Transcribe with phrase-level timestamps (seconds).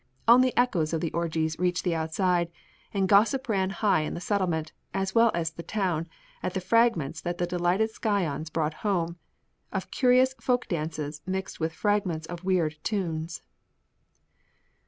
[0.27, 2.51] Only echoes of the orgies reached the outside,
[2.91, 6.07] and gossip ran high in the Settlement as well as the Town
[6.41, 9.19] at the fragments that the delighted scions brought home,
[9.71, 13.43] of curious folk dances mixed with fragments of weird tunes.